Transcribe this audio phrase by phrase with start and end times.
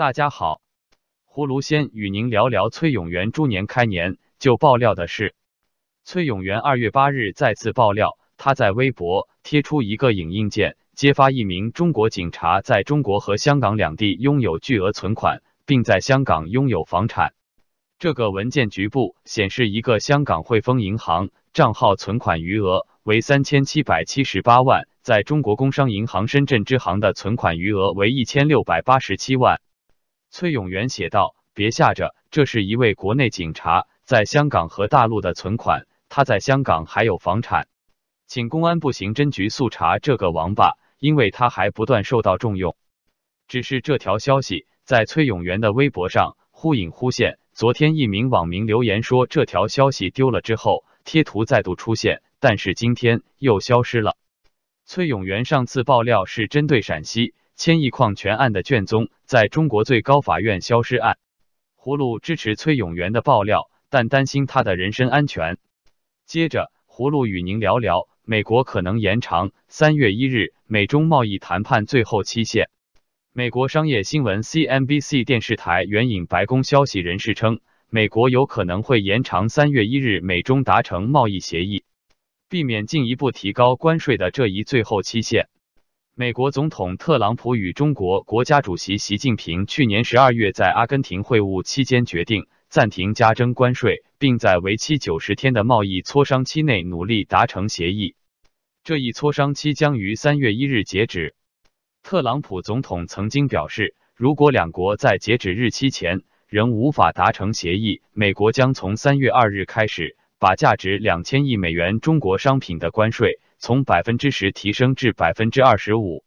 [0.00, 0.62] 大家好，
[1.30, 5.34] 葫芦先与您聊聊崔永元猪年开年就爆料的事。
[6.04, 17.34] 崔永元二月八日再次爆料，他在微博贴出一个影印件，揭发一名中国警察在中国和香港两地拥有巨额存款，并在香港拥有房产。
[17.98, 29.60] 这个文件局部显示，一个香港汇丰银行账号存款余额为三千七百七十八万，在中国工商银行深圳支行的存款余额为一千六百八十七万。
[30.30, 37.66] 崔永元写道：“别吓着，这是一位国内警察在香港和大陆的存款，他在香港还有房产，
[38.28, 42.76] 请公安部刑侦局速查这个王八，因为他还不断受到重用。”
[43.48, 47.40] 只是这条消息在崔永元的微博上忽隐忽现。
[47.52, 54.16] 昨天，一名网民留言说这条消息丢了之后，贴图再度出现，但是今天又消失了。
[54.86, 61.18] 崔永元上次爆料是针对陕西千亿矿权案的卷宗在中国最高法院消失案。
[61.76, 65.58] 葫芦支持崔永元的爆料，但担心他的人身安全。
[66.24, 72.70] 接着，葫芦与您聊聊美国可能延长三月一日美中贸易谈判最后期限。
[73.34, 81.84] 美国商业新闻 CNBC 电视台援引白宫消息人士称，美国有可能会延长三月一日美中达成贸易协议，
[82.48, 85.50] 避免进一步提高关税的这一最后期限。
[86.16, 98.16] 美国总统特朗普与中国国家主席习近平去年十二月在阿根廷会晤期间决定暂停加征关税，并在为期九十天的贸易磋商期内努力达成协议。
[98.82, 101.34] 这一磋商期将于三月一日截止。
[102.02, 116.24] 特朗普总统曾经表示，如果两国在截止日期前仍无法达成协议，美国将从三月二日开始把价值两千亿美元中国商品的关税从百分之十提升至百分之二十五。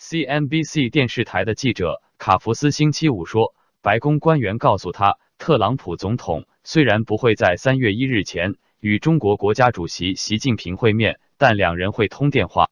[0.00, 12.68] CNBC 电视台的记者卡福斯星期五说，白宫官员告诉他，特朗普总统虽然不会在三月一日前与中国国家主席习近平会面，但两人会通电话。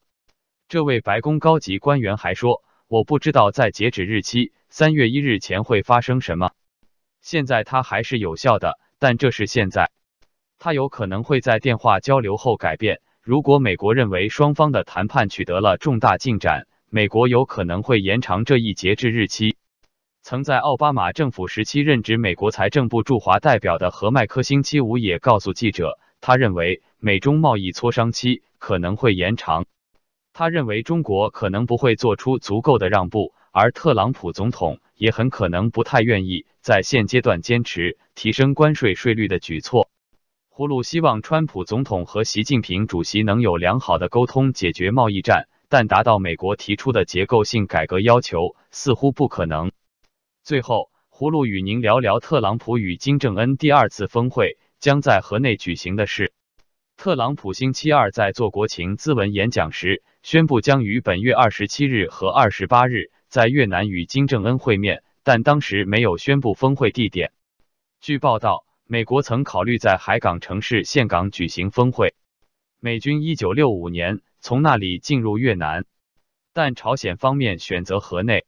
[0.69, 6.51] 这位白宫高级官员还说：“我不知道在截止日期三月一日前会发生什么。
[7.21, 9.93] 现在它还是有效的，但这是现在。
[10.65, 13.03] 它有可能会在电话交流后改变。
[13.21, 19.59] 如果美国认为双方的谈判取得了重大进展，美国有可能会延长这一截止日期。”
[20.25, 29.67] 曾在奥巴马政府时期任职美国财政部驻华代表的何麦克星期五也告诉记者，他认为美中贸易磋商期可能会延长。
[30.33, 39.91] 他认为中国可能不会做出足够的让步，而特朗普总统也很可能不太愿意在现阶段坚持提升关税税率的举措。
[40.57, 49.73] 葫芦希望川普总统和习近平主席能有良好的沟通解决贸易战，但达到美国提出的结构性改革要求似乎不可能。
[50.45, 56.33] 最后，葫芦与您聊聊特朗普与金正恩第二次峰会将在河内举行的事。
[56.97, 60.05] 特朗普星期二在做国情咨文演讲时。
[60.23, 67.33] 宣布将于本月二十七日和二十八日在越南与金正恩会面，但当时没有宣布峰会地点。
[68.01, 72.15] 据报道，美国曾考虑在海港城市岘港举行峰会。
[72.81, 75.87] 美军一九六五年从那里进入越南，
[76.53, 78.45] 但朝鲜方面选择河内。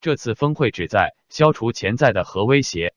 [0.00, 2.92] 这次峰会旨在消除潜在的核威胁。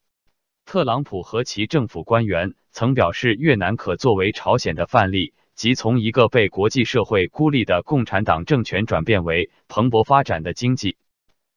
[0.66, 5.34] 特朗普和其政府官员曾表示，越南可作为朝鲜的范例。
[5.56, 10.97] 即从一个被国际社会孤立的共产党政权转变为蓬勃发展的经济。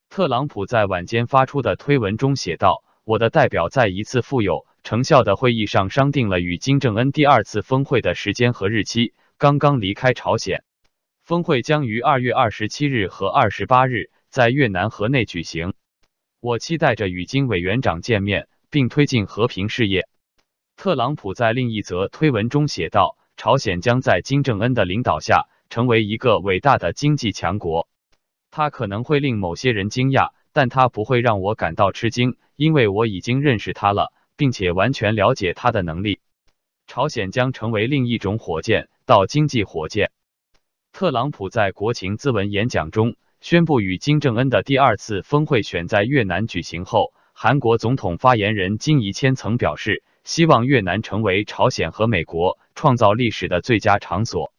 [0.08, 9.14] 特朗普在晚间发出的推文中写道：“我的代表在一次富有成效的会议上商定了与金正恩第二次峰会的时间和日期。
[9.38, 10.62] 刚刚离开朝鲜，
[11.22, 15.72] 峰会将于二月二十七日和二十八日在越南河内举行。
[16.40, 20.06] 我期待着与金委员长见面，并推进和平事业。”
[20.76, 23.16] 特朗普在另一则推文中写道。
[23.38, 27.88] 朝鲜将在金正恩的领导下成为一个伟大的经济强国。
[28.50, 36.18] 他可能会令某些人惊讶，但他不会让我感到吃惊，因为我已经认识他了，并且完全了解他的能力。
[36.88, 40.10] 朝鲜将成为另一种火箭，到经济火箭。
[40.90, 50.02] 特朗普在国情咨文演讲中宣布与金正恩的第二次峰会选在越南举行后，韩国总统发言人金怡谦曾表示。
[50.24, 54.52] 希望越南成为朝鲜和美国创造历史的最佳场所。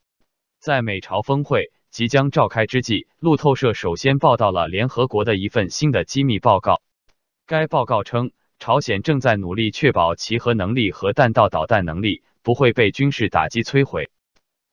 [0.60, 6.82] 在美朝峰会即将召开之际，路透社首先报道了联合国的一份新的机密报告。
[7.46, 14.10] 该报告称，朝鲜正在努力确保其核能力和弹道导弹能力不会被军事打击摧毁。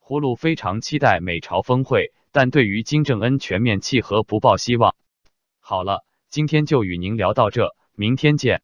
[0.01, 4.95] 葫芦非常期待美朝峰会，但对于金正恩全面契合不抱希望。
[5.59, 6.05] 好了。
[6.29, 8.61] 今天就与您聊到这，明天见。